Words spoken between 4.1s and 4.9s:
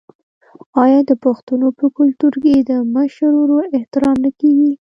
نه کیږي؟